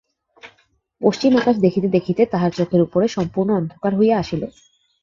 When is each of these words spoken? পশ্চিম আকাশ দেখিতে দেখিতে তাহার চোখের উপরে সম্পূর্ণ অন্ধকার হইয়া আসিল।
পশ্চিম 1.01 1.31
আকাশ 1.37 1.55
দেখিতে 1.65 1.87
দেখিতে 1.87 2.21
তাহার 2.25 2.51
চোখের 2.51 2.81
উপরে 2.81 3.05
সম্পূর্ণ 3.07 3.49
অন্ধকার 3.53 3.91
হইয়া 3.95 4.15
আসিল। 4.17 4.41